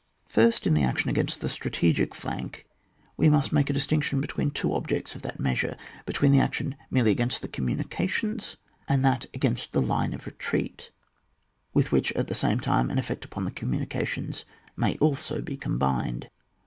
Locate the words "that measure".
5.21-5.77